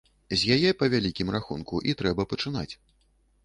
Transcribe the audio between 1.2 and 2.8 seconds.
рахунку, і трэба пачынаць.